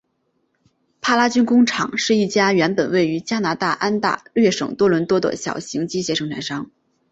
[0.99, 6.71] 帕拉军工厂是一家原本位于加拿大安大略省多伦多的小型枪械生产商。